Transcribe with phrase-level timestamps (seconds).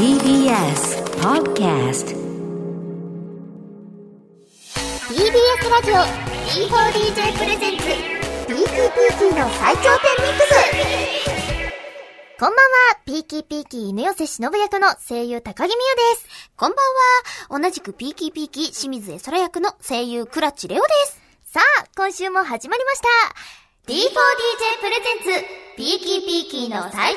[0.00, 2.16] TBS Podcast
[5.10, 5.96] TBS ラジオ
[6.48, 7.84] D4DJ プレゼンツ
[8.48, 8.80] p k
[9.18, 10.54] p の最頂点ミックス
[12.38, 15.78] こんばんは、 Peaky P-key 犬寄しのぶ役の声優高木美優
[16.14, 16.26] です。
[16.56, 16.76] こんば
[17.52, 21.20] んは、同じく Peaky P-key 清水絵空役の声優クラッチレオです。
[21.44, 23.08] さあ、今週も始まりました。
[23.86, 23.98] D4DJ
[24.80, 27.16] プレゼンツ、 Peaky P-key の最頂点ミ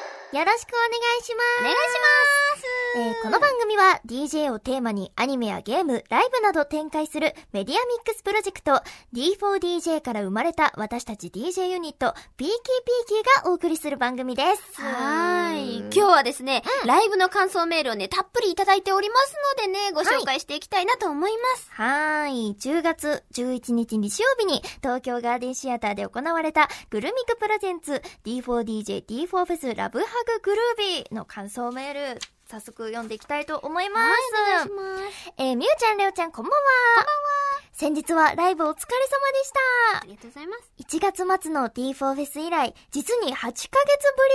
[0.00, 0.88] クスよろしくお願
[1.20, 1.60] いします。
[1.60, 2.66] お願いします。
[2.94, 8.82] えーこの番組は DJ をテーマにアニメやゲーム、ライブなど展開するメディアミックスプロジェクト
[9.14, 14.80] D4DJ から生まれた私たち DJ ユニット Peaky P-key がお送りする番組です。
[14.82, 15.78] はーい。
[15.78, 21.70] 今日はですね、ライブの感想メールをね、たっぷりいただいておりますのでね、ご紹介していきたいなと思います。
[21.72, 22.56] はーい。
[22.58, 34.08] 10月11日日曜日に東京ガーデンシアターで行われたグルミクプレゼンツ D4DJ D4 フェスラブハググルービーの感想メール、早速読んでいきたいと思います。
[34.34, 35.32] はい、お願いします。
[35.38, 36.58] えー、みゆちゃん、れおちゃん、こんばんは。
[36.96, 37.52] こんばんは。
[37.72, 40.04] 先日はライブお疲れ様でしたあ。
[40.06, 40.70] りがとうございます。
[40.78, 43.70] 1月末の D4 フェス以来、実に8ヶ月ぶり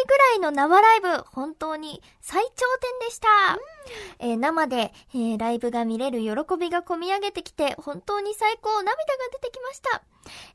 [0.08, 2.52] ぐらいの生ライブ、本当に最頂
[3.00, 3.28] 点でした。
[4.20, 8.98] えー生で、えーライブが見れる喜びが込み上げてきて、本当に最高、涙が
[9.32, 10.02] 出てきました。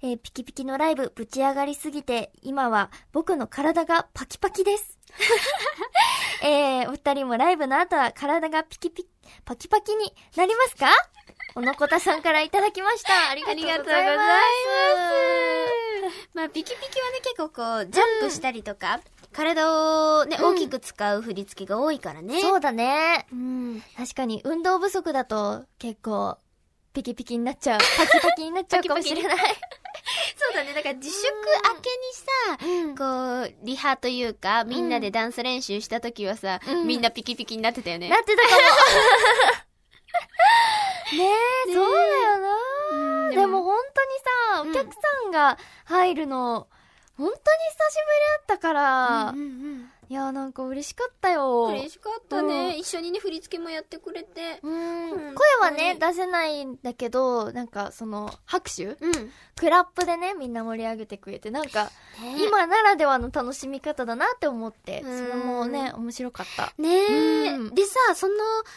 [0.02, 4.98] えーピキピキのライブ、ぶち上がりすぎて、今は僕の体がパキパキです。
[6.42, 9.08] えー、お二人もライブの後は体がピキピキ、
[9.44, 10.86] パキパキになりますか？
[11.54, 13.30] おのこたさんからいただきました。
[13.30, 13.90] ありがとうございます。
[13.92, 14.38] ありがとうござ
[16.08, 19.00] いまあ、ピキピキはね、結構こう、ジャンプしたりとか、
[19.32, 19.70] 体
[20.20, 22.40] をね、うん大きく使う振り付けが多いからね。
[22.40, 23.26] そうだね。
[23.32, 23.82] うん。
[23.96, 26.38] 確かに運動不足だと結構
[26.92, 27.80] ピキピキになっちゃう。
[27.80, 29.38] パキパキになっちゃうかもしれない。
[30.36, 30.74] そうだね。
[30.74, 31.34] だから自粛明
[31.80, 31.88] け
[32.68, 38.08] にさ、こう、リハというか、みんなでダンス練習した時はさ、うんみんなピキピキになってたよね。
[38.08, 38.54] なってたかも。
[41.16, 41.24] ね
[41.68, 42.56] え、そうだよな。
[42.92, 42.96] う
[43.33, 44.05] んでも本当
[44.64, 46.67] にうんさ、お客さんが入るの、
[47.17, 47.38] 本当に久しぶり
[48.38, 51.68] だったから、うんうんいや、なんか嬉しかったよ。
[51.68, 51.73] うん。
[51.73, 54.61] 嬉しかったね、うん一緒にね、振り付けもやってくれて。
[54.62, 58.84] うんうん声はね、出せないんだけど、なんかその、拍手？
[58.84, 58.96] うん。
[59.56, 61.84] クラップでね、みんな盛り上げてくれて、なんか、
[62.20, 66.74] ね今ならではの楽しみ方だなって思って、そうんれもね、面白かった。
[66.77, 66.89] ね
[67.46, 68.34] え、うんでさ、その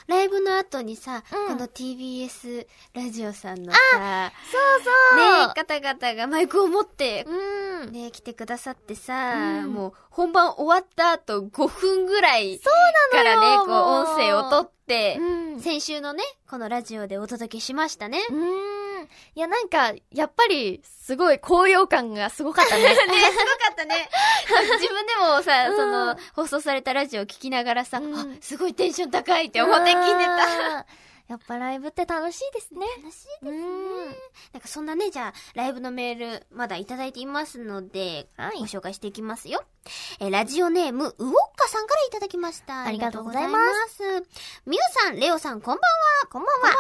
[0.08, 7.92] ライブの後にさ、うんこの TBS ラジオさんのさ、そうそうね方々がマイクを持って、うん。
[7.92, 12.74] ね来てくださってさ、うんもう本番終わった後5分ぐらいそう
[13.12, 15.60] なからね、こう音声を取って、うん。
[15.62, 18.20] 先週のね、このラジオでお届けしましたね。
[18.30, 19.06] うん。
[19.36, 22.84] いや、なんか、やっぱり、すごい高揚感がすごかったね。
[22.90, 23.18] ね、すごか
[23.72, 24.10] ったね。
[24.80, 30.38] 自分でもさ、うんその、放送されたラジオを聞きながらさ、うんあ、すごいテンション高いって思って聞いてた。
[30.38, 30.86] た。
[31.28, 32.86] やっぱライブって楽しいですね。
[32.98, 33.52] 楽しいですね。
[33.52, 34.06] うん
[34.54, 39.64] なんかそんなね、じゃあ、ライブのメール、まだいただいていますので、はいご紹介していきますよ。
[40.20, 42.84] えーラジオネーム、ウォッカさんからいただきました。
[42.84, 43.60] ありがとうございま
[43.90, 44.04] す。
[44.66, 45.82] ミュウさん、レオさん、こんばん
[46.24, 46.28] は。
[46.30, 46.62] こんばんは。
[46.62, 46.76] こんばんは。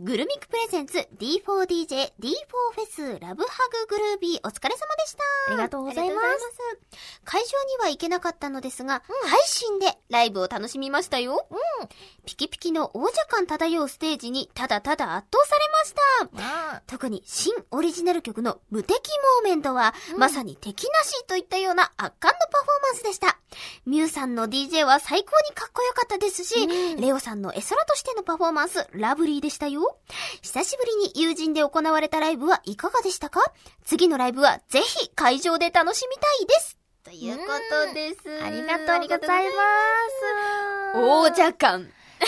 [0.00, 2.30] グルミックプレゼンツ D4DJ D4
[2.72, 5.24] フェスラブハググルービーお疲れ様でした。
[5.48, 11.48] ありがとうございますます会場には行けなかったのですが、配信でライブを楽しみましたよ。
[12.26, 15.60] ピキピキの王者感漂うステージにただただ圧倒され
[16.30, 16.74] ました。
[16.76, 18.94] あ特に新オリジナル曲の無敵
[19.42, 23.38] モーメントは、うんまさに敵なしといったような圧巻のパフォーマンスでした。
[23.86, 29.98] ミュウさんの DJ は最高にかっこよかったですし、うんレオさんの絵空としてのパフォーマンス、ラブリーでしたよ。
[30.42, 33.42] 久しぶりに友人で行われたライブはいかがでしたか？
[33.84, 36.78] 次のライブはぜひ会場で楽しみたいです。
[37.04, 37.44] というこ
[37.88, 38.44] とです。
[38.44, 39.62] ありがとうございま
[40.94, 40.98] す。
[40.98, 41.90] 王者感。
[42.20, 42.26] ね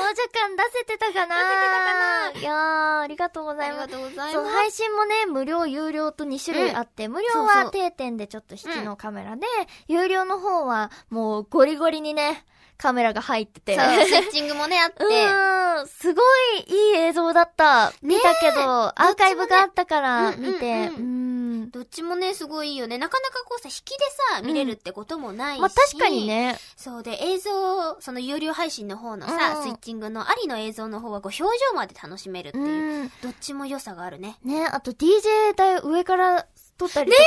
[0.00, 1.94] 王者感出せてたかな出せてたか
[2.32, 3.90] ないやー、ありがとうござありがいます。
[3.90, 4.44] とうございそう。
[4.44, 9.46] 配信もね、無料、有料と2種類あって、無料そうそうは定点でちょっと引きのカメラで、
[9.88, 12.44] 有料の方はもうゴリゴリにね、
[12.76, 13.76] カメラが入ってて。
[13.76, 15.04] そう、スイッチングもね、あって。
[15.04, 16.22] うーん、すご
[16.56, 17.92] いいい映像だった。
[18.02, 21.29] 見たけど、アーカイブがあったから見て、うんうんうんうん。
[21.70, 22.98] どっちもね、すごいいいよね。
[22.98, 25.60] なかなかこうさ、引きでさ、見れるってこともないし。
[25.60, 26.26] まあ確かに。
[26.26, 26.58] ね。
[26.76, 33.12] そうで、映像、その有料配信の方のさ、うんスイッチングのありの映像の方は、こう、表情まで楽しめるってういう、ん。
[33.22, 34.38] どっちも良さがあるね。
[34.42, 36.46] ね、あと DJ 台上から
[36.76, 37.22] 撮ったりとか。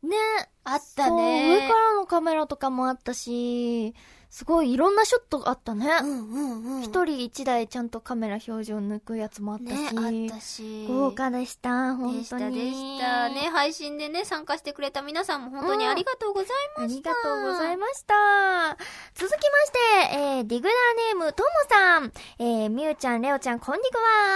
[0.00, 0.16] ね
[0.62, 3.94] あっそう上からのカメラとかもあったし、
[4.30, 5.86] すごいいろんなショットがあったね。
[6.02, 6.82] うんうんうん。
[6.82, 9.94] 一人一台ちゃんとカメラ表情抜くやつもあったし。
[9.94, 10.86] ね、あったし。
[10.86, 12.54] 豪華でした、本でした当に。
[12.70, 13.28] でした。
[13.30, 17.10] ね、配信でね、参加してくれた皆さんも本当にありがとうございあました。
[17.10, 18.14] りがとうございました。
[19.14, 22.12] 続きまして、えー、ディグラーネーム、ともさん。
[22.38, 23.86] えー、みゆちゃん、レオちゃん、こんにち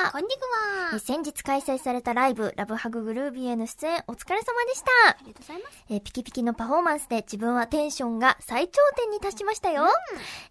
[0.05, 0.11] は。
[0.12, 0.91] こんにちは。
[0.94, 4.91] えー先日開催されたライブ、ラブハググルービーへの出演、お疲れ様でした。
[5.11, 5.85] ありがとうございます。
[5.91, 9.81] えーピキピキのパフォーマンスで自分はテンションが最頂点に達しましたよ。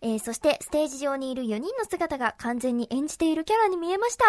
[0.01, 4.25] えーそしてステージ上にいる4人の姿が完全に演じているキャラに見えました。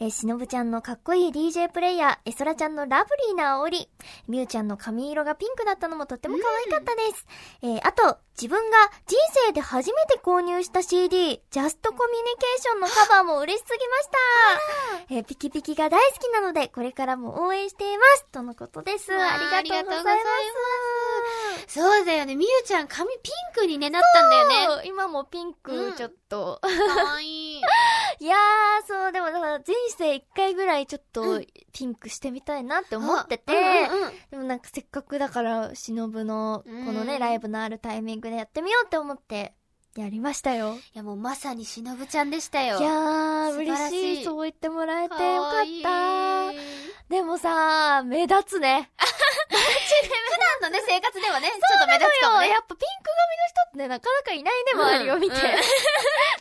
[0.00, 3.88] えーしのぶちゃんのかっこいい DJ プレイヤー、えそらちゃんのラブリーな煽り、
[4.28, 7.26] みゆちゃんの髪色がピンクだったのもとっても可愛かったです。
[7.62, 14.08] えーあと、自分が人生で初めて購入した CD、ジャストコミュニケーションのカバーも嬉しすぎまし
[15.08, 15.14] た。
[15.14, 18.26] えーピキピキが大好きなので、これからも応援しています。
[18.32, 19.12] とのことです。
[19.14, 21.41] ありがとうございます。
[21.72, 22.36] そうだよね。
[22.36, 24.82] みゆちゃん髪ピンクにね、なったんだよね。
[24.86, 26.60] 今もピンうクんちょっと。
[26.60, 26.68] か
[27.04, 27.60] わいい。
[28.20, 33.88] いやー、そう、でもだから人生一回ぐらいちょっとうんピンクしてみたいなって思ってて、
[34.30, 39.54] でもなんかせっかくだから、しのぶのこのね、うんライブのあるタイミングでやってみようって思って、
[39.96, 40.76] やりましたよ。
[40.94, 42.78] いやもうまさにしのぶちゃんでしたよ。
[42.78, 44.24] いやー、嬉しい。
[44.24, 46.52] そう言ってもらえてかよかった。
[47.10, 48.90] でもさ、目立つね。
[49.50, 52.48] 普段のね、生活ではね、 ちょっと目立つかもね。
[52.48, 55.36] やっぱピンク髪の人ってね、なかなかいないね、周りを見て。
[55.36, 55.62] うんうん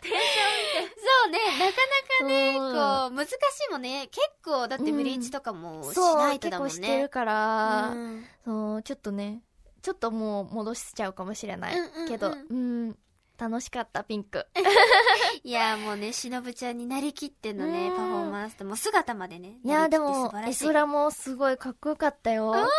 [0.01, 3.31] そうね、なかなかね、うんこう、難し
[3.67, 4.07] いもんね。
[4.07, 6.73] 結構、だってブリーチとかもしそう、ないと結だもんね。
[6.73, 9.41] 構してるから、うんそう、ちょっとね、
[9.81, 11.75] ちょっともう戻しちゃうかもしれない。
[12.07, 12.97] けど、うん、
[13.41, 14.45] 楽しかった、ピンク。
[15.43, 19.57] いや、もうね、しのぶちゃんになりきってのね、うんパフォーマンスと、もう姿までね。
[19.63, 22.53] いや、でも絵空もすごいかっこよかったよ。
[22.53, 22.69] なんか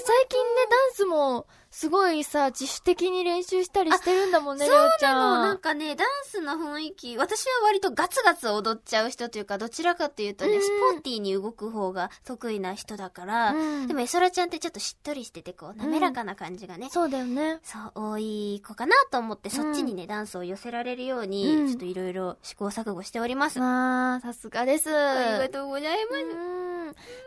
[0.00, 5.16] 最近ね、ダンスも、すごいさ、自主的に練習したりしてるんだもんね、ありょうちゃん。
[5.16, 17.60] もうなんかね、ダンスの雰囲気、私は割とガツガツ踊っちゃう人というか、どちらかというとね、うんスポーティーに動く方が得意な人だから、うんでも、エソラちゃんってちょっとしっとりしてて、こう、滑らかな感じがね、そうだよね。
[17.62, 23.58] そう、多い子かなと思って、そっちにね、ダンスを寄せられるように、うんちょっといろいろ試行錯誤しております。
[23.58, 24.90] まあ、さすがです。
[24.94, 26.22] ありがとうございます。
[26.22, 26.68] うん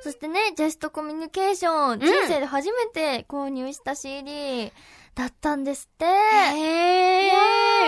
[0.01, 4.30] そしてね、ジャストコミュニケーション、人生で初めて購入した CD
[5.15, 6.05] だったんですって。
[6.05, 7.33] へいや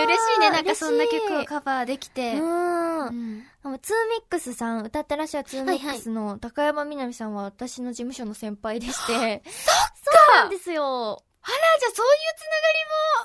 [0.02, 0.50] ー、嬉しいね。
[0.50, 2.34] なんかそんな曲をカバーできて。
[2.34, 3.06] うん。
[3.06, 3.44] うん
[3.80, 9.42] ツーミックスさん、歌ってらっしゃるツーミックスの高山みなみさんは私の事務所の先輩でして。
[9.44, 11.22] そうなんですよ。
[11.42, 12.44] あら、じゃあそういうつ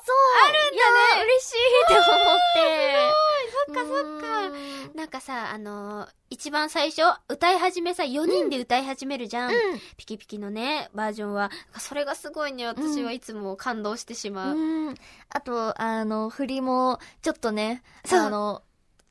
[0.06, 0.18] そう。
[0.39, 0.81] あるんだ
[1.18, 3.00] ね嬉しいって思って。
[3.66, 4.94] そっかそっかうんながりも。
[4.95, 9.51] なんかさ、あのー一番最初、歌い始めさ、4人で歌い始めるじゃん。
[9.97, 11.51] ピキピキのね、バージョンは。
[11.77, 14.57] それがすごいね、私はいつも感動してしまう。
[14.57, 14.95] うん。
[15.27, 18.63] あと、あの、振りも、ちょっとね、あの、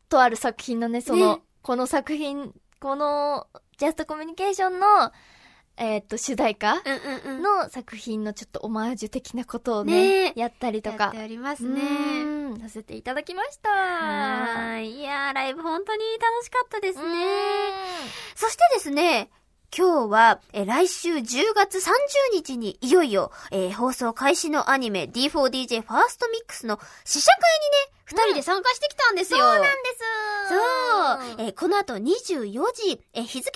[0.08, 3.46] とある作品のね、その、ねこの作品、この、
[3.76, 5.12] ジャストコミュニケーションの、
[5.80, 6.82] えーっと、主題歌。
[7.24, 11.80] の作品のちょっとオマージュ的なことをね、ねやったりとかやって、おりますね。
[11.80, 14.80] うんさせていただきました。
[14.80, 15.00] い。
[15.00, 17.26] いやー、ライブ本当に楽しかったですうんね。
[18.34, 19.30] そしてですね、
[19.76, 21.80] 今日は、えー来週10月30
[22.32, 27.36] 日にいよいよ、えー放送開始のアニメ D4DJ ファーストミックスの試写会
[27.86, 29.38] にね、二人で参加してきたんですよ。
[29.38, 30.04] そうなんです。
[30.48, 33.52] そう、えーこの後24時、えー日付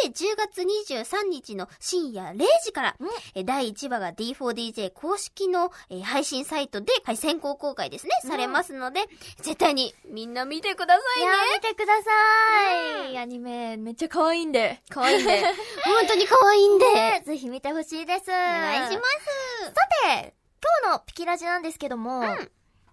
[0.00, 9.06] 変わって10月23日の深夜0時から、うんえー第1話が D4DJ 公式の、えー配信サイトで、はい、先行公開ですね、うんされますので、
[9.42, 11.32] 絶対にみんな見てくださいねいや。
[11.32, 13.18] ー、見てください。
[13.18, 14.82] アニメ、めっちゃ可愛いんで。
[14.88, 15.42] 可愛いんで。
[15.84, 16.92] 本当に可愛いんで。
[16.92, 18.30] ねぜひ見てほしいです。
[18.30, 19.64] おお願いします。
[19.66, 19.72] さ
[20.04, 20.34] て、
[20.82, 22.24] 今日のピキラジなんですけども、ん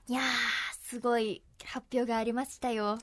[0.08, 0.24] いやー、
[0.94, 3.00] すごい発表がありましたよ。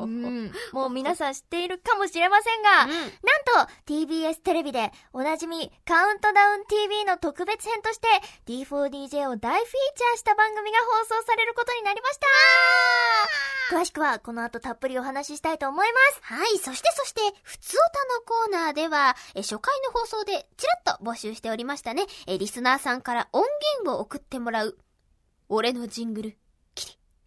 [0.00, 8.08] うん、もう皆さん知っているかもしれませんが、うんなんと TBS テレビでおなじみカウントダウン TV の特別編として
[8.46, 12.18] D4DJ を大フィーチャーした番組が放送されることになりまし
[13.70, 16.20] た詳しくはこの後たっぷりお話ししたいと思います。
[16.22, 16.58] はい。
[16.58, 22.06] そしてそして、ふつおたのコーナーでは、え初回の放送でちらっと募集しておりましたね。
[22.26, 23.44] えリスナーさんから音
[23.82, 24.78] 源を送ってもらう、
[25.50, 26.38] 俺のジングル、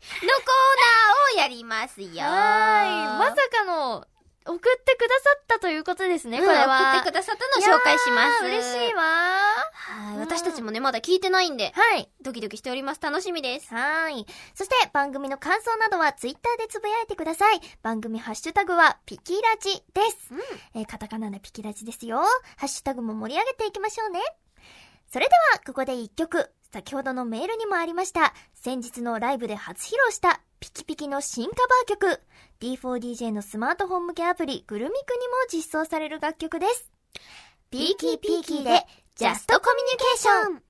[0.01, 2.07] ーナーをやりますよ。
[2.07, 3.19] はーい。
[3.19, 4.07] まさかの、
[4.43, 6.93] 送ってくださったということですね、うんこれは。
[6.93, 8.45] 送ってくださったのを紹介します。
[8.45, 10.15] 嬉しいわはい。
[10.15, 12.09] うん私たちもね、まだ聞いてないんで、はい。
[12.21, 13.01] ドキドキしております。
[13.01, 13.73] 楽しみです。
[13.73, 14.25] はーい。
[14.55, 17.59] そして番組の感想などはツイッターでつぶやいてください。
[17.83, 20.33] 番組ハッシュタグはピキラジです。
[20.73, 22.21] えーカタカナでピキラジですよ。
[22.57, 24.21] ハッシュタグも盛り上げていきましょうね。
[25.11, 26.49] それでは、ここで一曲。
[26.73, 32.21] 先ほどのメールにもありました、先日のライブで初披露した、ピキピキの新カバー曲、
[32.61, 36.89] D4DJ のスマートフォン向けアプリ、グルミクにも実装される楽曲です。
[37.69, 38.85] ピーキーピーキーで、
[39.15, 40.61] ジャストコミュニケーション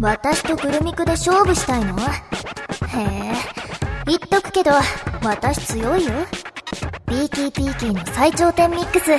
[0.00, 1.98] 私とグルミクで勝負したいの？
[1.98, 3.34] へえ。
[4.06, 4.70] 言っとくけど、
[5.22, 6.12] 私強いよ。
[7.08, 9.10] ピーキーピーキーの最頂点ミックス。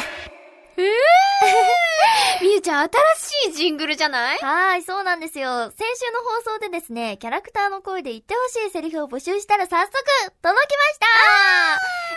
[2.42, 4.38] みゆちゃん、新しいジングルじゃない？
[4.38, 5.72] はーい、そうなんですよ。
[5.72, 9.92] 先週の放送でですね、キャラクターの声で言ってほしいセリフを募集したら早速、
[10.42, 11.00] 届きまし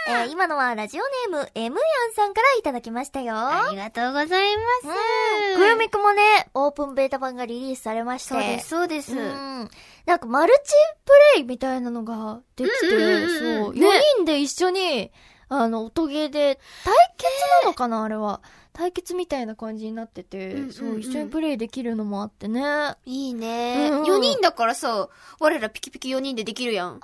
[0.06, 3.34] たえー今のはラジオネーム M やんさんからいただきましたよ。
[3.36, 5.52] ありがとうございます。
[5.54, 6.22] うんグルミクもね、
[6.54, 8.28] オープンベータ版がリリースされまして。
[8.28, 9.12] そうです、そうです。
[9.16, 9.70] うん。
[10.06, 10.72] なんかマルチ
[11.04, 15.10] プレイみたいなのができて、うんうんうんうんそう、ね4人で一緒に、
[15.50, 17.28] あの、音ゲーで、対決
[17.64, 18.40] なのかな、あれは。
[18.72, 22.64] 対決みたいな感じになってて、うんうんうんそう、一緒にプレイできるのもあってね。
[22.64, 23.88] あ、いいね。
[23.90, 25.08] うん4人だからさ、
[25.40, 27.00] 我らピキピキ4人でできるやん。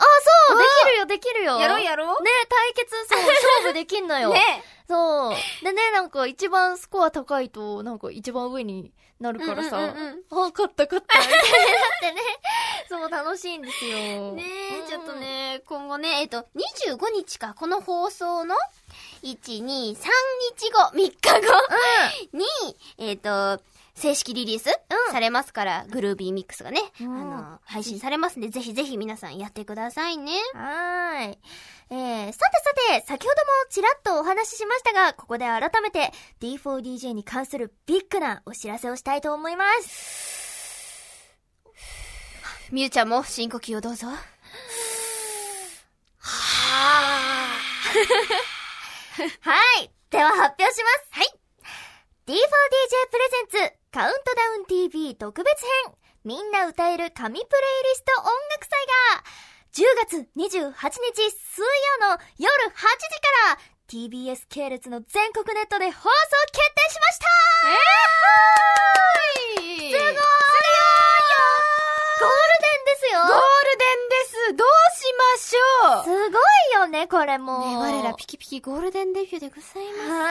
[0.48, 1.58] そう、できるよ、できるよ。
[1.58, 4.32] やろうやろうね、対決、そう、 勝負できんのよ。
[4.32, 4.40] ね
[4.88, 5.34] そう。
[5.64, 12.20] でね、なんか一番スコア高いと、なんか一番上になるからさ、うんうんうんあ、勝った勝った、みたいになってね。
[12.88, 13.96] そう、楽しいんですよ。
[14.32, 14.44] ね
[14.82, 15.14] うんちょっと。
[15.14, 18.54] ね、今後ね、えっと、25日か、この放送の、
[19.22, 22.44] 1、2、3日後、3日後に、
[22.98, 23.60] えっと、
[23.94, 30.32] 正式リリースうんされますから、グルービーミックスがね、うんあの、配信されますんで、ぜひぜひ皆さんやってくださいね。
[30.52, 31.38] はーい。
[31.88, 32.44] えー、さて
[32.90, 33.36] さて、先ほども
[33.70, 41.36] ちらっとお話ししましたが、ここで改めて D4DJ に関するビッグなお知らせをしたいと思います。
[42.72, 44.08] みゆちゃんも深呼吸をどうぞ。
[44.08, 44.14] は
[49.80, 49.90] い。
[50.10, 51.06] では発表します。
[51.10, 51.26] はい。
[52.26, 52.34] D4DJ
[53.10, 57.46] プレゼンツカウントダウン TV 特別編みんな歌える神プレイリ
[57.94, 58.72] スト音楽祭
[59.14, 60.88] が10月28日
[61.20, 63.60] 水曜の夜8時から
[63.92, 66.08] TBS 系列の全国ネットで放送
[66.48, 67.28] 決定しました。
[67.68, 70.16] えー、すすごいよ。
[72.20, 73.20] ゴールデンですよ。
[73.20, 74.56] ゴールデンです。
[74.56, 74.68] どう
[75.38, 75.54] し
[75.88, 76.40] ましょうすごい
[76.74, 77.60] よね、これもう。
[77.70, 80.10] ね、我らピキピキゴールデンデビューでございます。
[80.10, 80.30] は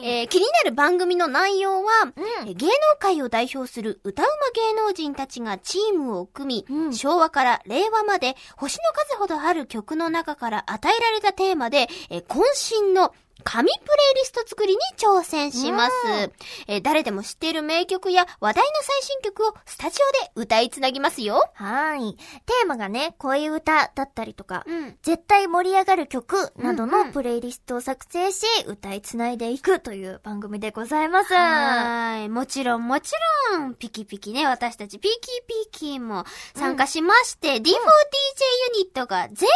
[0.00, 0.06] ーい。
[0.20, 2.12] えー気になる番組の内容は、うん
[2.48, 4.32] えー芸能界を代表する歌うま
[4.74, 12.40] 芸能人たちがチームを組み、うん昭和から令和まで星の数ほどある曲の中から与えられたテーマで、えー渾
[12.86, 13.12] 身の
[13.44, 16.32] 神プレイリスト作りに挑戦します、うん
[16.66, 21.42] えー誰でも知っている名曲や話題の最新曲をスタジオで歌いつなぎますよ。
[21.54, 22.14] はーい。
[22.14, 24.96] テーマがね、恋歌だったりとか、うん。
[25.02, 31.34] 絶対盛り上がる曲などうんうんのプレイリストを作成し、歌いつないでいくという番組でございます。
[31.34, 32.28] はーい。
[32.28, 33.12] もちろん、もち
[33.52, 37.74] ろん、ピキピキね、私たちピキピキも参加しまして、D4DJ ユニ
[38.90, 39.48] ットが全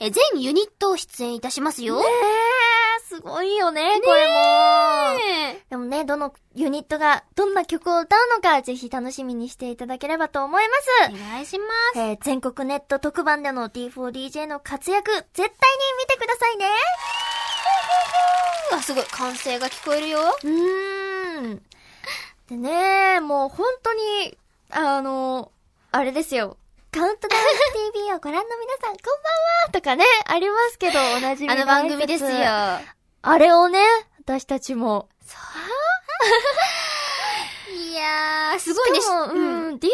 [0.00, 1.98] 員、え、全ユニット出演いたしますよ。
[2.00, 4.32] ねえ、すごいよね、これも。
[5.18, 10.74] ねでもね、どのユニットがどんな曲を歌うのか、ぜひ楽しみにしていただければと思いま
[11.08, 11.12] す。
[11.12, 11.98] お願いします。
[11.98, 16.66] えー全国ネット特番での D4DJ の活躍、絶対に見てくださいね。
[18.72, 20.20] あ、すごい、歓声が聞こえるよ。
[20.20, 21.62] うーん。
[22.48, 24.38] でね、もう本当に、
[24.70, 25.52] あの、
[25.92, 26.56] あれですよ。
[26.96, 32.30] カウントダウン TV をご覧の皆さん、こんばんはとかね、ありますけど、 おなじみあの番組ですよ。。
[32.30, 32.80] あ
[33.38, 33.84] れをね、
[34.20, 35.10] 私たちも。
[35.20, 35.26] い
[38.06, 39.00] やー、すごいね。
[39.00, 39.88] しかも、ううんん、D4DJ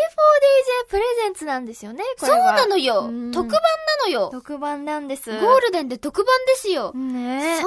[0.89, 2.37] プレゼンツねですよね、こそう。
[2.37, 3.33] なのようん。
[3.33, 4.29] 特番なのよ。
[4.31, 5.31] 特番なんです。
[5.31, 6.93] ゴールデンで特番ですよ。
[6.93, 7.63] ねそんなね、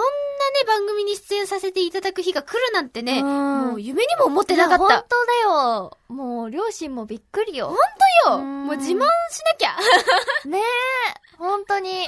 [0.67, 4.83] 番組に出演させていただく日が来るなんてね、うんもう夢にも思ってなかった。
[4.83, 5.97] 本当だよ。
[6.07, 7.75] もう、両親もびっくりよ。
[8.25, 9.05] ようんもう自慢しな
[9.57, 9.75] きゃ。
[10.47, 10.61] ねえ、
[11.37, 12.07] 本当に。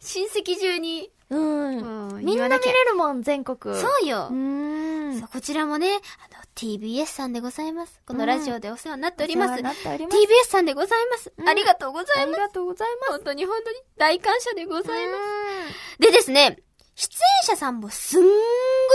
[0.00, 1.11] 親戚中に。
[1.36, 2.16] うん。
[2.16, 3.74] うんみんな見れるもん、全国。
[3.74, 4.34] そうよう。
[4.34, 5.28] ーん。
[5.32, 5.98] こちらもね、あ
[6.36, 8.00] の、TBS さんでございます。
[8.06, 9.54] このラジオでお世話になっております。
[9.54, 10.16] お世話になっております。
[10.16, 11.32] TBS さんでございます。
[11.36, 12.20] うんありがとうございます。
[12.20, 13.12] ありがとうございます。
[13.12, 15.18] 本当に本当に大感謝でございます。
[15.98, 16.58] うでですね、
[16.94, 18.28] 出演者さんもすんご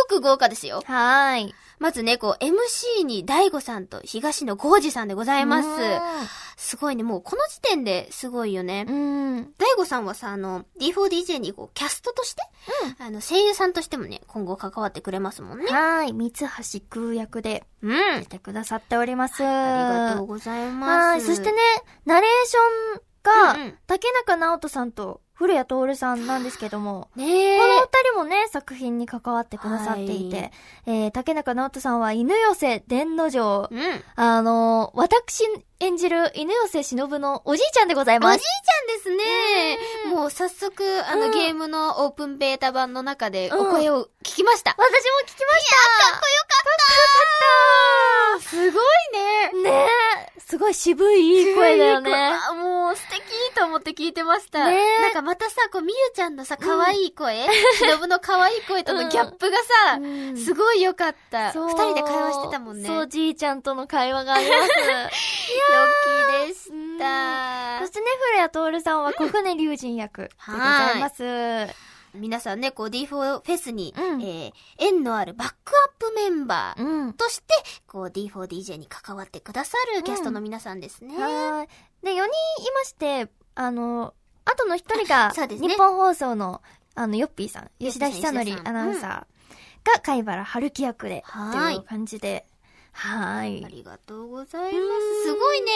[0.08, 0.82] く豪華ですよ。
[0.86, 1.56] はーい。
[1.79, 5.70] まずね、こう、MC に大悟さんと東野幸治さんでございます。
[6.58, 8.86] すごいね、もうこの時点ですごいよね。
[8.90, 9.54] うん。
[9.60, 12.42] 大悟さんはさ、あの、D4DJ にこう、キャストとして、
[13.00, 15.68] あの、声優さんとしてもね、今後関わってくれますもんね。
[15.68, 16.14] はーい。
[16.14, 16.48] 三橋
[16.90, 18.22] 空役でうん。
[18.22, 19.46] 出てくださっております。
[19.46, 20.90] ありがとうございます。
[20.90, 21.22] はい。
[21.22, 21.58] そしてね、
[22.06, 27.60] ナレーションが、うんうん竹中直人さんと古谷徹さんなんですけども、ねえ。
[27.60, 30.52] このお二人もね、作品に関わってくださっていて、はい
[30.88, 33.80] えー、竹中直人さんは犬寄せ伝の城、うん。
[34.16, 35.44] あの、私
[35.79, 38.39] 演じる犬寄せ忍のおじいちゃんでございおじいちます。
[38.39, 39.77] ゃんですね。
[40.12, 44.72] もう早速、あの、うんゲームのオープンベータ版の中でうんお声を聞きました。
[44.72, 44.91] 私も聞
[45.27, 45.65] きまし
[46.05, 46.48] たかっこよか
[48.39, 49.51] ったすごいね。
[49.63, 49.88] ね
[50.38, 52.13] え、すごい渋いいい声だよね。
[52.50, 53.22] あもう素敵
[53.55, 54.67] と思って聞いてました。
[54.67, 57.46] ねえなんかまたさ、こう、みゆちゃんのさ、可愛い声、
[57.77, 61.51] しのぶの可愛い声とのギャップがさ、うんすごい良かった。
[61.51, 62.88] 二人で会話してたもんね。
[62.88, 64.72] そう、じいちゃんとの会話があります。
[65.71, 67.88] 良きでしうんたそ。
[67.88, 68.05] してね、
[68.50, 71.24] 古谷徹さんは小船龍神役でございます。
[72.13, 75.55] 皆さんね、こう D4 フェスに、うんえー縁のあるバック
[75.86, 77.13] アップメンバーうん。
[77.13, 77.45] として、
[77.88, 81.15] こう D4DJ に関わってくださるキャストの皆さんですね。
[81.17, 81.67] はーい。
[82.03, 82.25] で、4人い
[82.74, 84.13] まして、あの、
[84.45, 86.62] あとの1人が、ね日本放送の、
[86.95, 89.09] あの、ヨッピーさん、吉田久典アナウンサー
[89.93, 92.45] が貝原春樹役で、はーいっていう感じで、
[92.98, 93.63] はい。
[93.70, 95.24] りがとうございまうんす。
[95.25, 95.72] すごいね。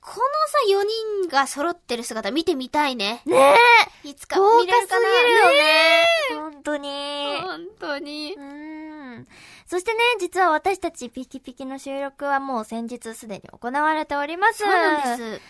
[0.00, 3.20] このさ、4人が揃ってる姿見てみたいね。
[3.26, 3.54] ね
[4.02, 6.04] いつか見れるかなるよねね
[6.34, 7.36] 本当に。
[7.42, 8.40] 本当にう。
[8.40, 9.26] ーん。
[9.66, 14.58] そしてね、実は私たちピキピキの収録はもう先日すでに行われております。
[14.58, 15.40] そうなんです。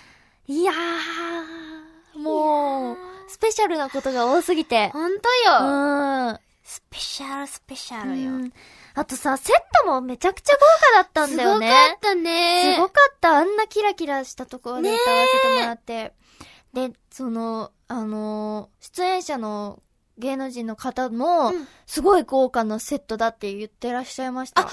[0.49, 2.97] いやー、もう、
[3.29, 4.89] スペシャルなことが多すぎて。
[4.89, 5.59] 本う当よ。
[5.61, 6.41] ーん。
[6.65, 8.31] スペシャルスペシャうルよ。
[8.33, 8.53] ん
[8.97, 11.67] あとさ、セットもめちゃくちゃ豪華だったんだよね。
[11.69, 12.75] すごかったね。
[12.77, 13.31] すごかった。
[13.39, 16.13] あんなキラキラしたところで歌わせてもらって。
[16.73, 19.83] で、その、あのー出演者の
[20.19, 24.69] 芸能人の方も、うんすごい豪華なセットだって言ってらっしゃいました。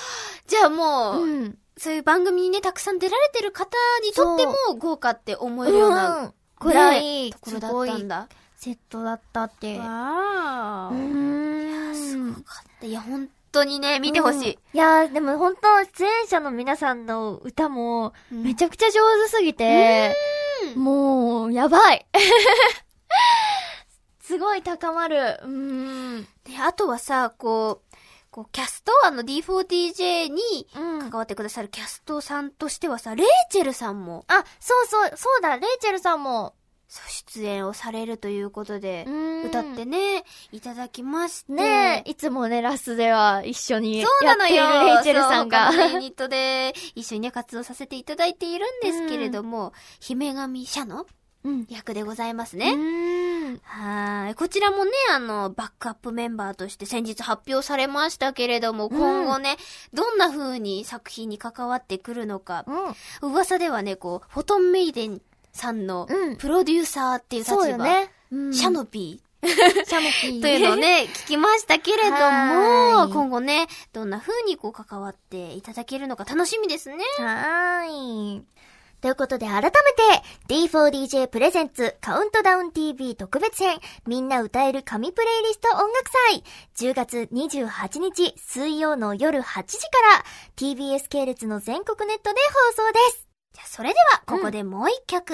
[0.47, 1.57] じゃあもう、うん。
[1.77, 6.33] そういう番組にね、たくさん出られてる方にとっても豪華って思えるような、うん。
[6.59, 8.27] くらい、ところだすごいったんだ。
[8.55, 9.77] セットだったって。
[9.77, 11.95] うわーん。
[11.95, 12.85] すごかった。
[12.85, 14.38] いや、本当にね、見てほしい。
[14.39, 18.93] うんいやー、でも本当出演者の皆さんの歌も、めちゃ、ゃくちゃ上
[19.24, 20.15] 手すぎて、
[20.75, 22.05] うんもう、やばい。
[24.22, 25.39] すごい高まる。
[25.43, 26.24] うーん。
[26.43, 27.96] で、あとはさ、こう、
[28.29, 36.53] こう、キャスト、あの D4DJ にうん関わってくださるキャストさんとしてはさ、レイチェルさんも、あ、そうそう、そうだ、レイチェルさんも、
[37.10, 39.05] 出演をされるということで、
[39.46, 41.53] 歌歌ってね、いただきまして。
[41.53, 44.83] ねえ、いつもね、ラスでは一緒にやそうなのっているよ。
[44.96, 45.72] レイチェルさんが。
[45.72, 51.05] そう他のユニットで一緒にね、活動させていただいているんですけれども、姫神社の
[51.44, 51.65] うん。
[51.70, 52.75] 役でございますうね。
[53.63, 54.35] はーい。
[54.35, 59.57] こちらもね、あの、バックアップメンバーとして先日発表されましたけれども、うん今後ね、
[59.92, 62.63] どんな風に作品に関わってくるのか。
[63.22, 63.31] うん。
[63.31, 65.22] 噂ではね、こう、フォトンメイデン
[65.53, 68.11] さんのうんプロデューサーっていう立場、そうよね。
[68.31, 70.42] うんシャノピシャノピーー。
[70.42, 77.03] というのをね、聞きましたけれども、今後ね、どんな風にこう関わっていただけるのか楽しみですね。
[77.18, 78.46] はーい。
[79.01, 79.74] ということで改めて
[80.48, 86.11] D4DJ プレゼンツカウントダウン TV 特別編みんな歌える神プレイリスト音楽
[86.75, 89.87] 祭10月28日水曜の夜8時か
[90.20, 92.40] ら TBS 系列の全国ネットで
[92.77, 93.30] 放送です。
[93.53, 95.33] じゃあそれでは、ここでもう一曲、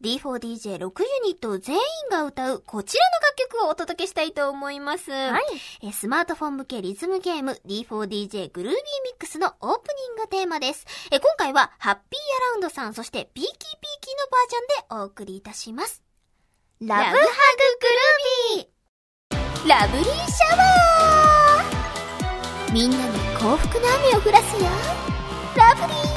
[0.00, 0.88] D4DJ6 ユ
[1.24, 5.10] ニット全員が歌うこちらの楽曲をお届けしたいと思います。
[5.10, 5.42] はい。
[5.82, 8.80] えスマートフォン向けリズムゲーム D4DJ グルービーミ
[9.16, 10.86] ックスのオープニングテーマです。
[11.10, 16.02] え今回はハッピーアラウンドさん、そして Peaky P-key のバージョンでお送りいたします。
[16.80, 23.02] Love Hug Groovy ラブリーシャワーみんなに
[23.40, 24.68] 幸福の雨を降らすよ
[25.56, 26.15] ラブリー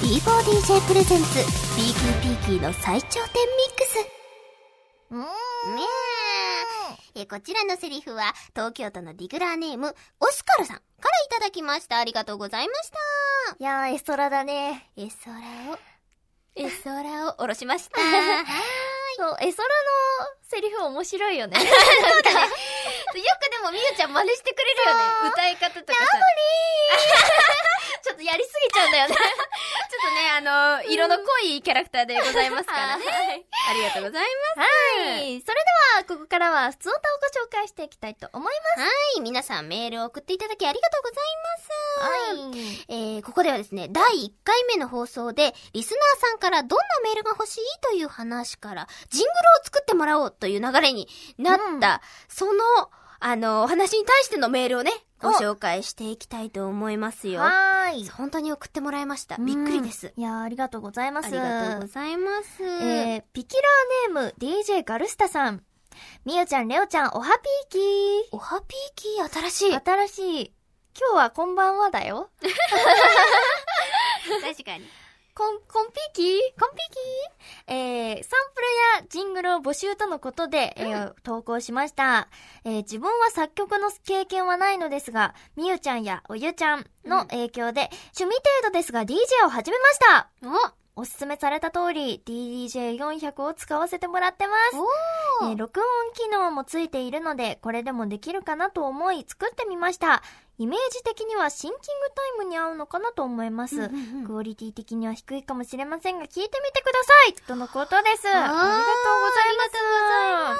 [0.00, 1.28] D4DJ プレゼンツ
[1.76, 3.28] Peaky P-key の最頂点ミ
[3.68, 3.98] ックス
[5.10, 5.20] うーん。
[5.76, 5.82] ね
[7.14, 7.20] え。
[7.22, 11.98] え、こちらのセリフは、東京都のディグラーネーム、オスカルさんからいただきました。
[11.98, 12.96] ありがとうございました。
[13.58, 14.90] いやー、エソラだね。
[14.96, 15.36] えそら
[15.74, 15.78] を、
[16.54, 18.00] えそらを下ろしました。
[18.00, 18.46] はーい。
[19.16, 21.58] そう、エソラのセリフ面白いよね。
[21.58, 22.40] そうだね。
[23.20, 25.02] よくでもみゆちゃん真似してくれるよね。
[25.30, 26.10] 歌い方とかさ。
[28.02, 29.16] ちょっとやりすぎちゃうんだよね。
[30.10, 33.04] ね、あの、色の濃いキャラクターでございますからね。
[33.06, 35.40] はいありがとうございまはい。
[35.40, 35.60] それで
[35.98, 37.00] は、ここからは、普通歌を
[37.44, 38.80] ご紹介していきたいと思いす。
[38.80, 38.86] は
[39.18, 39.20] い。
[39.20, 41.50] 皆さんメールを送っていただきありがとうございます。
[42.00, 42.84] ます。
[42.88, 52.62] えー、ここではですね、第1回目の放送で、リスナーさんからどんなメールが欲しいという話から、ジングルを作ってもらおうという流れになった、その、
[53.20, 54.92] あの、お話に対してのメールをね、
[55.22, 57.40] ご紹介していきたいと思いますよ。
[57.40, 58.08] はーい。
[58.08, 59.36] 本当に送ってもらいました。
[59.36, 60.12] びっくりです。
[60.16, 61.26] いやーありがとうございます。
[61.26, 62.62] ありがとうございます。
[62.62, 65.62] えー、ピキラーネーム DJ ガルスタさん。
[66.24, 67.38] みゆちゃん、レオちゃん、おは
[67.70, 69.76] ぴーきおはぴーキー新しい。
[69.76, 69.82] ー。
[69.84, 70.52] 新しい。
[70.98, 72.30] 今日はこんばんはだよ。
[74.42, 74.88] 確かに。
[75.40, 76.82] こコン、コンピーキコンピ
[77.66, 82.28] えー、サンプルやジングルを募集とのことで、えー投稿しました。
[82.64, 90.28] えー自分は作曲の経験はないのですが、みゆちゃんやおゆちゃんの影響で、趣味程度ですが DJ を始めました。
[90.42, 94.76] ーキおすすめされた通り、DDJ400 を使わせてもらってます。
[95.42, 100.22] おえー録音機能もついているので、これでもできるかなと思い作ってみました。
[100.60, 101.82] イメージ的にはシンキング
[102.14, 103.76] タイムに合うのかなと思います。
[103.76, 108.28] うんうんうんクオリティ的には低いかもしれませんが、聞いてみてくださいとのことです？
[108.28, 110.54] ありがとうございま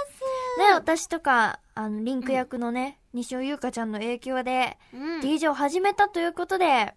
[0.57, 0.59] す。
[0.59, 5.21] ね、私とか、あの、リンク役のね、西尾優香ちゃんの影響で、うん。
[5.21, 6.95] DJ を始めたということで、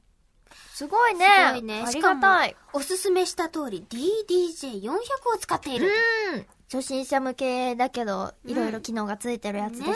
[0.73, 1.25] すごいね。
[1.25, 2.55] すごいねありがたい。
[2.71, 4.91] おすすめした通り DDJ400
[5.35, 5.91] を使っている。
[6.35, 6.45] うん。
[6.71, 9.89] 初心者向けだけど、いろいろ機能がついてるやつです。
[9.89, 9.95] ね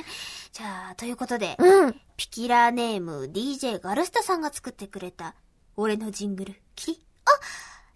[0.00, 2.00] えじゃあ、ということで、うん。
[2.16, 5.34] ピキラーネーム DJ ガルスタさんが作ってくれた、
[5.76, 7.30] 俺のジングル、キリあ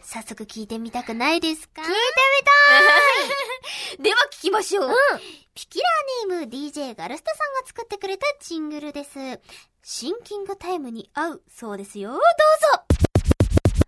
[0.02, 1.82] 早速聞いてみたくないですか？
[1.82, 1.96] 聞いてみ
[3.96, 4.88] たい では聞きましょう。
[4.88, 4.94] うん。
[5.54, 9.10] ピキラーネーム DJ ガルスタさんが作ってくれたジングルです。
[9.84, 12.10] シンキングタイムに合うそうですよ。
[12.10, 12.24] どうぞ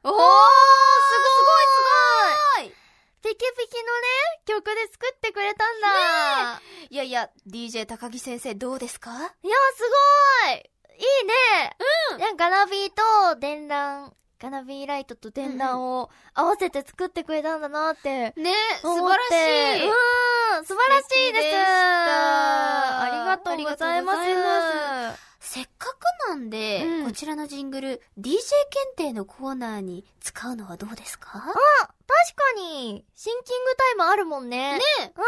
[0.05, 0.21] おーすごい
[3.21, 6.61] いピキピキのね、曲で作ってくれたんだ。
[6.89, 9.11] いやいや、DJ 高木先生どうですか？
[9.11, 9.83] いや、す
[10.47, 11.77] ごいいいね
[12.13, 12.91] うんいや、ガナビー
[13.35, 18.33] と電弾、ガナビーライトと電弾を合わせて作ってくれたんだなって。
[18.37, 19.87] ね素晴らしい。
[19.87, 21.45] うん、素晴らしいです。
[21.51, 24.19] でありがとうございます。
[24.21, 31.43] ありがとうございせっかくなんで、うんこちらのジングル、DJ 検定のコーナーに使うのはどうですか？
[31.43, 31.55] 確
[32.35, 34.75] かに、シンキングタイムあるもんね。
[34.79, 34.81] ね
[35.17, 35.21] う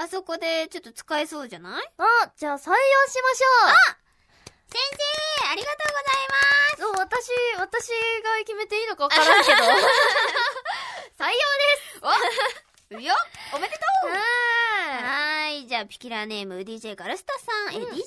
[0.00, 0.02] ん。
[0.02, 1.92] あそこでちょっと使えそうじゃない？
[1.98, 2.74] あ、じゃあ採用
[3.08, 4.04] しましょ
[4.70, 4.80] 先
[5.42, 6.36] 生ありがとうございま
[6.68, 6.78] すう。
[6.80, 7.88] そう、私、私
[8.22, 9.56] が決めていいのかわからんけど。
[11.16, 11.38] 採用で
[12.90, 13.14] すお よ
[13.54, 14.22] おめでとうははー
[15.64, 15.66] い。
[15.66, 18.02] じゃあ、ピキラーネーム DJ ガルスタさん、え、うん DJ 検定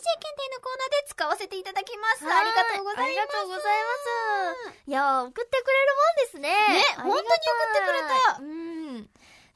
[0.55, 2.25] のコーナーで使わせていただきます。
[2.25, 3.03] ありがとうございます。
[3.03, 3.63] ありがとうござい
[4.65, 4.79] ます。
[4.87, 6.49] いやー、送ってくれるもんですね。
[6.49, 7.99] ね本当に送ってくれ
[8.33, 9.09] たうん。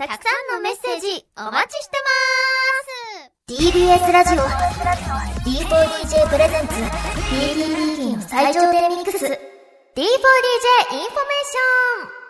[0.00, 1.98] たくさんのメッセージお待ちして
[3.46, 4.36] まーす !TBS ラジオ
[5.44, 6.74] D4DJ プレゼンツ
[7.28, 12.20] PDD の最頂点ミックス D4DJ インフォメーション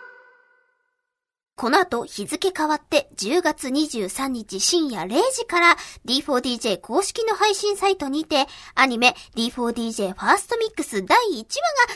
[1.55, 11.47] この後、日付変わって10月23日深夜0時から D4DJ 公式の配信サイトにて、アニメ D4DJ ファーストミックス第1話が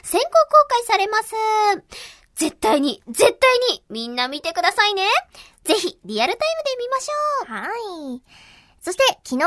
[0.05, 1.35] 先行公開されます。
[2.37, 5.05] 絶対に、絶対に、みんな見てくださいね。
[5.65, 7.53] ぜひ、リアルタイムで見ましょう。
[7.53, 8.23] はい。
[8.81, 9.45] そして、昨日、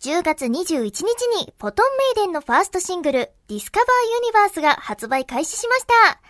[0.00, 6.20] 10月21日に、 Photon Maiden のファーストシングル、 Discover Universe が発売開始しました。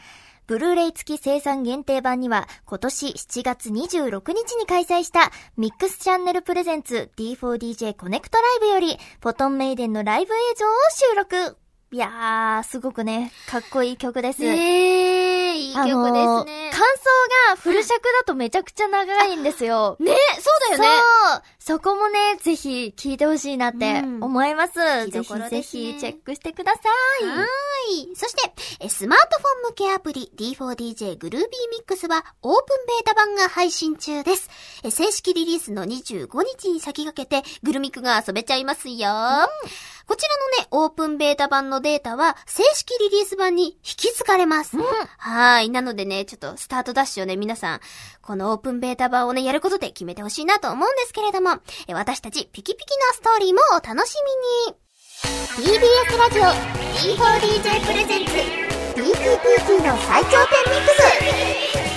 [0.46, 10.70] ブルーレイ付き生産限定版には、今年7月26日に開催した、ミックスチャンネルプレゼンツ D4DJ コネクトライブより、 Photon Maiden のライブ映像を
[11.10, 11.65] 収録。
[11.92, 14.42] いやー、すごくね、かっこいい曲です。
[14.42, 14.48] ね
[15.52, 16.70] え、いい曲ですあのーね。
[16.72, 19.96] 感想がフル尺だとめちゃくちゃ長いんですよ。
[20.02, 20.98] ねそうだよね。
[21.60, 24.80] そうそこもね、ぜひ聞いてほしいなって思います。
[24.80, 26.80] うんぜひぜひチェックしてくださ
[27.22, 27.24] い。
[27.24, 28.16] はーい。
[28.16, 34.50] そして、えスマートフォン向けアプリ D4DJ グルービーミックスはオープンベータ版が配信中です。
[34.82, 39.08] え正式リリースの25日に先駆けてグルミクが遊べちゃいますよ。
[40.06, 44.76] こちらのね、オープンベータ版のデータは正式リリース版に引き継がれます。
[44.78, 45.70] はーい。
[45.70, 47.80] なのでね、ちょっとスタートダッシュをね、皆さん、
[48.22, 54.14] このオープンベータ版をね、やることで決めてほしいなと思うんですけれども、え私たちピキピキなストーリーもお楽し
[54.68, 54.86] みに。
[55.56, 58.32] TBS ラジオ D4DJ プレゼンツ
[58.94, 60.30] PKPK の最頂
[60.64, 61.95] 点ミックス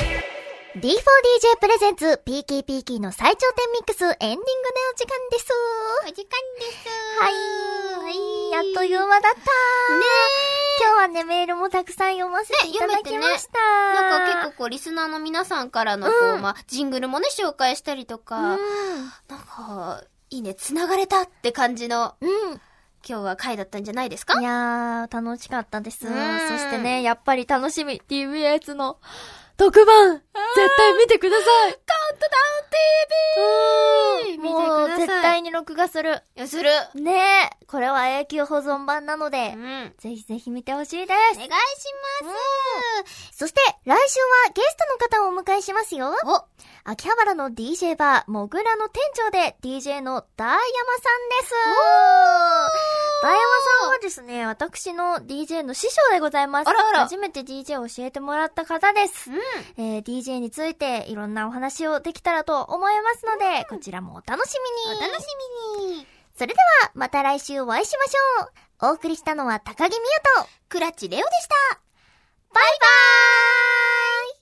[0.75, 4.43] D4DJ プレゼンツ PKPK の最頂点ミックスエンディングの
[4.93, 5.47] お時間です。
[6.03, 6.29] お時間
[6.59, 6.87] です。
[7.19, 7.33] はい。
[8.03, 8.51] はい。
[8.51, 9.37] やっという間だった。
[9.39, 9.41] ね
[10.79, 13.59] 今日はね、メールもたくさん読ませていただきました。
[13.99, 18.59] なんか結構こう、リスナーの皆さんからのこう、うんまあ、ジングルもね、紹介したりとか、うん。
[19.27, 22.29] なんか、いいね、繋がれたって感じの、うん。
[23.07, 24.39] 今日は回だったんじゃないですか？
[24.39, 25.99] いやー、楽しかったです。
[26.05, 26.13] そうん
[26.59, 27.99] してね、やっぱり楽しみ。
[28.07, 28.97] TBS の
[29.59, 30.23] 特番絶
[30.77, 32.69] 対見てくださいカウントダウン
[34.31, 34.37] TV!
[34.37, 35.07] 見てくもうださい。
[35.07, 36.21] 絶対に録画する。
[36.37, 36.69] いや、する。
[36.95, 39.93] ねえ、これは永久保存版なのうで、ん。
[39.97, 41.49] ぜひぜひ見てほしいでお願いしす。
[42.23, 42.29] ま
[43.05, 43.37] す。
[43.37, 44.77] そして、来週はゲス
[45.09, 46.13] トの方をお迎えしますよ。
[46.25, 46.43] お、
[46.89, 51.53] 秋葉原の DJ バー、もぐらの店長で DJ のダーヤマさんです。
[51.53, 53.39] ダーヤマ
[53.81, 56.69] さんはですね、私の DJ の師匠でございます。
[56.69, 59.31] あらあら初めて DJ を教えてもらった方です。
[59.31, 59.37] うん。
[59.77, 64.55] えー DJ についていろんなお話をできたらと思いますので、こちらもお楽し
[64.87, 64.97] みに。
[64.97, 65.25] お楽し
[65.79, 66.07] みに。
[66.35, 66.53] それで
[66.83, 68.91] は、また来週お会いしましょう。
[68.91, 70.01] お送りしたのは高木美優
[70.43, 71.55] と、クラッチレオでした。
[72.53, 74.38] バイバーイ